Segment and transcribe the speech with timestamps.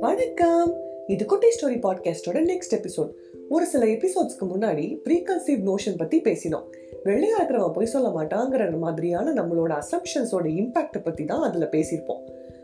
[0.00, 0.74] வணக்கம்.
[1.06, 3.10] இது குட்டி ஸ்டோரி பாட்காஸ்டோட நெக்ஸ்ட் எபிசோட்
[3.48, 6.62] ஒரு சில எபிசோட்ஸ்க்கு முன்னாடி ப்ரீகன்சீவ் நோஷன் பத்தி பேசினோம்.
[7.04, 12.22] வெள்ளையா இருக்கிறவன் போய் சொல்ல மாட்டாங்கிற மாதிரியான நம்மளோட அசம்ஷன்ஸோட இம்பாக்ட பத்தி தான் அதுல பேசியிருப்போம்.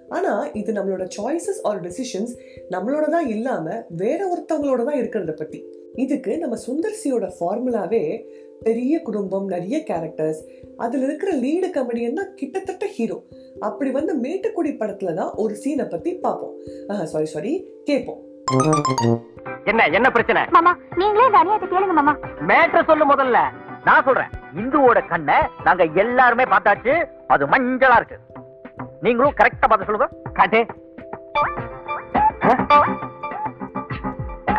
[0.09, 2.37] ஆனா இது நம்மளோட சாய்ஸஸ் ஆர் டெசிஷன்ஸ்
[2.71, 5.64] நம்மளோட தான் இல்லாம வேற ஒருத்தவங்களோட தான் இருக்கிறத பத்தி.
[5.95, 8.25] இதுக்கு நம்ம சுந்தர்சியோட ஃபார்முலாவே
[8.62, 10.41] பெரிய குடும்பம் நிறைய கேரக்டர்ஸ்
[10.77, 13.23] அதுல இருக்கிற லீடு கமெடியன்னா கிட்டத்தட்ட ஹீரோ
[13.68, 16.54] அப்படி வந்து மேட்டுக்குடி படத்துல தான் ஒரு சீனை பத்தி பார்ப்போம்.
[17.12, 17.52] சாரி சாரி
[17.88, 18.20] கேட்போம்.
[19.70, 20.42] என்ன என்ன பிரச்சனை?
[20.56, 22.14] மாமா நீங்களே இந்த அநியாயத்தை கேளுங்க மாமா.
[22.50, 23.41] மேட்ர சொல்லு முதல்ல.
[23.86, 25.36] நான் சொல்றேன் இந்துவோட கண்ணை
[25.66, 26.94] நாங்க எல்லாருமே பார்த்தாச்சு
[27.34, 28.18] அது மஞ்சளா இருக்கு.
[29.06, 30.08] நீங்களும் கரெக்டா பார்த்து சொல்லுங்க.
[30.38, 30.60] காட்டு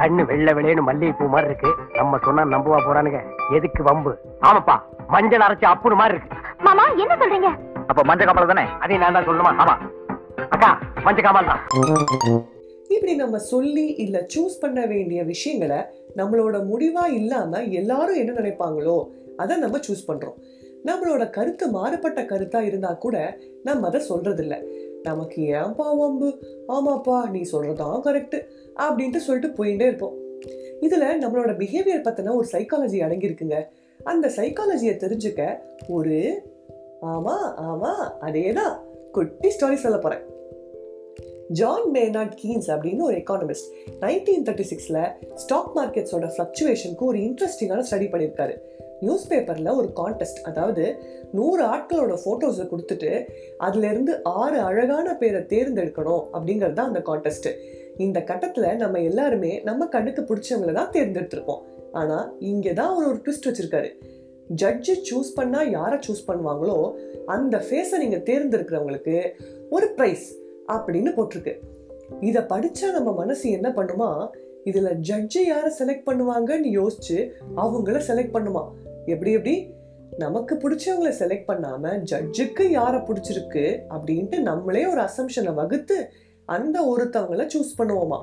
[0.02, 1.72] கண்ணு வெள்ளை வெளியேன்னு மல்லிகை பூ மாதிரி இருக்கு.
[1.98, 3.20] நம்ம சொன்னா நம்புவா போறானுங்க.
[3.58, 4.14] எதுக்கு வம்பு?
[4.48, 4.78] ஆமாப்பா
[5.16, 6.38] மஞ்சள் அரைச்சு அப்புறம் மாதிரி இருக்கு.
[6.68, 7.52] மாமா என்ன சொல்றீங்க?
[7.92, 8.64] அப்ப மஞ்ச காமல் தானே?
[8.84, 9.76] அதே நான் தான் சொல்லுமா ஆமா.
[10.56, 10.70] அக்கா
[11.06, 11.62] மஞ்ச காமல் தான்.
[12.96, 15.80] இப்படி நம்ம சொல்லி இல்ல சூஸ் பண்ண வேண்டிய விஷயங்களை
[16.20, 18.96] நம்மளோட முடிவா இல்லாம எல்லாரும் என்ன நினைப்பாங்களோ
[19.38, 20.38] அதை நம்ம சூஸ் பண்றோம்.
[20.86, 23.18] நம்மளோட கருத்து மாறுபட்ட கருத்தா இருந்தா கூட
[23.64, 24.56] நம்ம அதை சொல்றது இல்ல
[25.04, 26.30] நமக்கு ஏன்பா வம்பு?
[26.68, 28.38] ஆமாப்பா நீ சொல்றதான் கரெக்ட்
[28.84, 30.16] அப்படின்ட்டு சொல்லிட்டு போயிட்டே இருப்போம்.
[30.82, 33.60] இதுல நம்மளோட பிஹேவியர் பத்தின ஒரு சைக்காலஜி அடங்கியிருக்குங்க.
[34.00, 35.42] அந்த சைக்காலஜியை தெரிஞ்சுக்க
[35.88, 36.16] ஒரு
[37.02, 37.92] ஆமா ஆமா.
[38.22, 38.76] அதேதான்.
[39.12, 40.20] குட்டி ஸ்டோரி சொல்ல போறேன்.
[41.50, 48.08] ஜான் மேனாட் கீன்ஸ் அப்படின்னு ஒரு எக்கானமிஸ்ட் நைன்டீன் தேர்ட்டி சிக்ஸில் ஸ்டாக் மார்க்கெட்ஸோட ஃப்ளக்சுவேஷனுக்கு ஒரு இன்ட்ரெஸ்டிங்கான ஸ்டடி
[48.12, 48.58] பண்ணியிருக்காரு.
[49.00, 53.26] நியூஸ் பேப்பரில் ஒரு கான்டெஸ்ட் அதாவது நூறு ஆட்களோட ஃபோட்டோஸை கொடுத்துட்டு
[53.60, 57.56] அதுலேருந்து ஆறு அழகான பேரை தேர்ந்தெடுக்கணும் அப்படிங்கிறது தான் அந்த கான்டெஸ்ட்டு
[57.98, 61.62] இந்த கட்டத்தில் நம்ம எல்லாருமே நம்ம கண்ணுக்கு பிடிச்சவங்களை தான் தேர்ந்தெடுத்திருப்போம்.
[61.92, 63.90] ஆனால் இங்கே தான் ஒரு ஒரு ட்விஸ்ட் வச்சுருக்காரு.
[64.56, 66.92] ஜட்ஜு சூஸ் பண்ணா யாரை சூஸ் பண்ணுவாங்களோ
[67.26, 69.30] அந்த ஃபேஸை நீங்க தேர்ந்தெடுக்கிறவங்களுக்கு
[69.70, 70.26] ஒரு ப்ரைஸ்
[70.68, 71.54] அப்படின்னு போட்டிருக்கு.
[72.20, 74.30] இதை படிச்சா நம்ம மனசு என்ன பண்ணுமா?
[74.66, 78.64] இதுல ஜட்ஜு யாரை செலக்ட் பண்ணுவாங்கன்னு யோசிச்சு அவங்கள செலக்ட் பண்ணுமா?
[79.06, 79.74] எப்படி எப்படி?
[80.18, 86.10] நமக்கு பிடிச்சவங்கள செலக்ட் பண்ணாம ஜட்ஜுக்கு யாரை பிடிச்சிருக்கு அப்படின்ட்டு நம்மளே ஒரு அசம்ஷனை வகுத்து
[86.46, 88.20] அந்த ஒருத்தவங்கள சூஸ் பண்ணுவோமா?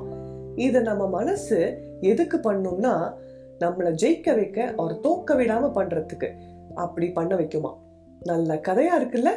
[0.54, 3.12] இதை நம்ம மனசு எதுக்கு பண்ணும்னா
[3.60, 6.32] நம்மளை ஜெயிக்க வைக்க அவர் தோக்க விடாம பண்றதுக்கு
[6.74, 7.74] அப்படி பண்ண வைக்குமா?
[8.22, 9.28] நல்ல கதையா இருக்குல்ல?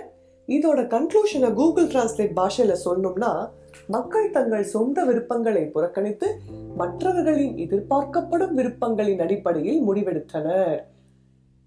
[0.47, 3.49] இதோட கன்க்ளூஷனை கூகுள் டிரான்ஸ்லேட் பாஷையில சொல்லணும்னா
[3.87, 6.39] மக்கள் தங்கள் சொந்த விருப்பங்களை புறக்கணித்து
[6.75, 10.79] மற்றவர்களின் எதிர்பார்க்கப்படும் விருப்பங்களின் அடிப்படையில் முடிவெடுத்தனர்.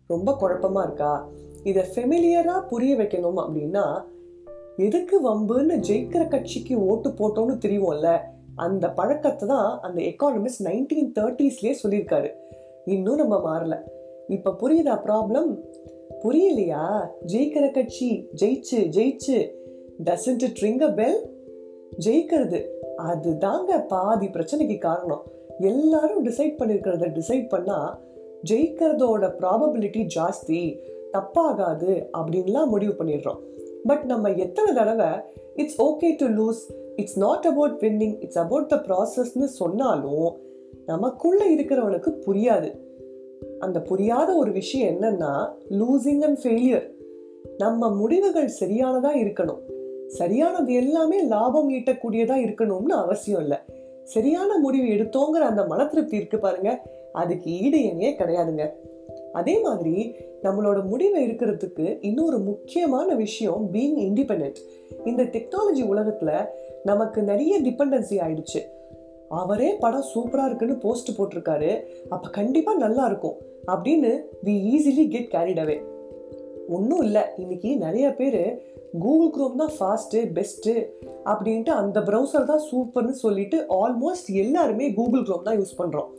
[0.06, 1.28] ரொம்ப குழப்பமா இருக்கா?
[1.62, 4.04] இதை ஃபெமிலியரா புரிய வைக்கணும் அப்படின்னா
[4.76, 8.18] எதுக்கு வம்புன்னு ஜெயிக்கிற கட்சிக்கு ஓட்டு போட்டோம்னு தெரியும்ல
[8.56, 12.30] அந்த பழக்கத்தை தான் அந்த எக்கானமிஸ்ட் நைன்டீன் தேர்ட்டிஸ்லேயே சொல்லியிருக்காரு.
[12.84, 13.78] இன்னும் நம்ம மாறல.
[14.28, 15.58] இப்போ புரியுதா ப்ராப்ளம்
[16.22, 17.08] புரியலையா?
[17.26, 19.50] ஜெயிக்கிற கட்சி ஜெயிச்சு ஜெயிச்சு.
[20.04, 21.30] Doesn't it ring a bell
[22.06, 22.64] ஜெயிக்கிறது.
[22.98, 25.22] அதுதாங்க பாதி பிரச்சனைக்கு காரணம்.
[25.58, 28.00] எல்லாரும் டிசைட் பண்ணிருக்கிறத டிசைட் பண்ணா
[28.50, 30.78] ஜெயிக்கிறதோட ப்ராபபிலிட்டி ஜாஸ்தி.
[31.12, 33.38] தப்பாகாது அப்படின்லாம் முடிவு பண்ணிடுறோம்.
[33.86, 35.08] பட் நம்ம எத்தனை தடவை
[35.54, 36.62] it's okay to lose
[36.96, 40.36] it's not about winning it's about the ப்ராசஸ்னு சொன்னாலும்
[40.86, 42.70] நமக்குள்ளே இருக்கிறவனுக்கு புரியாது.
[43.58, 46.92] அந்த புரியாத ஒரு விஷயம் என்னன்னா லூசிங் அண்ட் ஃபெயிலியர்
[47.58, 49.58] நம்ம முடிவுகள் சரியானதாக இருக்கணும்.
[50.06, 53.58] சரியானது எல்லாமே லாபம் ஈட்டக்கூடியதாக இருக்கணும்னு அவசியம் இல்லை.
[54.04, 56.82] சரியான முடிவு எடுத்தோங்கிற அந்த மன திருப்தி இருக்கு பாருங்க.
[57.12, 58.70] அதுக்கு ஈடு இணையே கிடையாதுங்க.
[59.32, 64.54] அதே மாதிரி நம்மளோட முடிவை இருக்கிறதுக்கு இன்னொரு முக்கியமான விஷயம் பீங் இண்டிபெண்ட்
[65.04, 66.48] இந்த டெக்னாலஜி உலகத்தில்
[66.84, 68.60] நமக்கு நிறைய டிபெண்டன்சி ஆயிடுச்சு.
[69.40, 71.70] அவரே படம் சூப்பராக இருக்குன்னு போஸ்ட் போட்டிருக்காரு.
[72.08, 73.36] அப்போ கண்டிப்பாக நல்லா இருக்கும்.
[73.72, 74.10] அப்படின்னு
[74.46, 75.76] we easily get carried away
[76.68, 77.22] ஒன்றும் இல்லை.
[77.36, 78.42] இன்னைக்கு நிறைய பேர்
[79.02, 80.74] கூகுள் குரோம் தான் ஃபாஸ்ட்டு பெஸ்ட்டு
[81.30, 86.10] அப்படின்ட்டு அந்த ப்ரௌசர் தான் சூப்பர்னு சொல்லிட்டு ஆல்மோஸ்ட் எல்லாருமே கூகுள் குரோம் தான் யூஸ் பண்ணுறோம்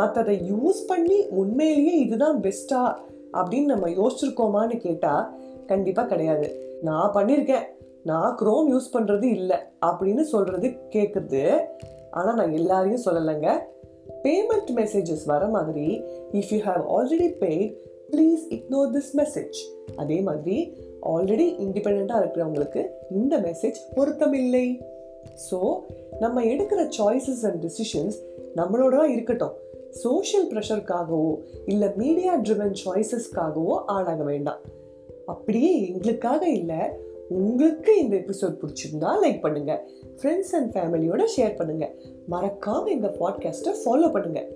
[0.00, 2.82] மற்றதை யூஸ் பண்ணி உண்மையிலேயே இதுதான் பெஸ்ட்டா
[3.38, 5.24] அப்படின்னு நம்ம யோசிச்சிருக்கோமான்னு கேட்டால்
[5.66, 6.48] கண்டிப்பாக கிடையாது.
[6.82, 7.66] நான் பண்ணியிருக்கேன்
[8.08, 11.42] நான் குரோம் யூஸ் பண்ணுறது இல்லை அப்படின்னு சொல்கிறது கேட்குறது
[12.18, 13.48] ஆனால் நான் எல்லாரையும் சொல்லலைங்க.
[14.24, 15.88] பேமெண்ட் மெசேஜஸ் வர மாதிரி
[16.40, 17.72] if you have already paid
[18.12, 19.58] please ignore this message
[19.96, 20.58] அதே மாதிரி
[21.14, 24.66] ஆல்ரெடி இண்டிபெண்ட்டாக இருக்கிறவங்களுக்கு இந்த மெசேஜ் பொருத்தமில்லை
[25.48, 25.58] ஸோ
[26.20, 28.16] நம்ம எடுக்கிற சாய்ஸஸ் அண்ட் டிசிஷன்ஸ்
[28.56, 29.56] நம்மளோட இருக்கட்டும்.
[30.04, 31.34] சோஷியல் ப்ரெஷருக்காகவோ
[31.66, 34.62] இல்லை மீடியா ட்ரிவன் சாய்ஸஸ்க்காகவோ ஆளாக வேண்டாம்.
[35.34, 36.80] அப்படியே எங்களுக்காக இல்லை
[37.28, 39.88] உங்களுக்கு இந்த எபிசோட் பிடிச்சிருந்தா லைக் பண்ணுங்க.
[40.16, 41.94] ஃப்ரெண்ட்ஸ் அண்ட் ஃபேமிலியோட ஷேர் பண்ணுங்க.
[42.30, 44.46] மறக்காம எங்க பாட்காஸ்ட்டை ஃபாலோ பண்ணுங்க.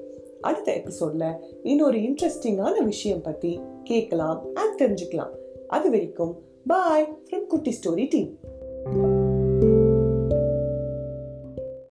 [0.41, 5.31] அடுத்த எபிசோட்ல இன்னொரு இன்ட்ரெஸ்டிங்கான விஷயம் பத்தி கேட்கலாம் அண்ட் தெரிஞ்சுக்கலாம்.
[5.69, 9.22] அது வரைக்கும் bye from Kutti story team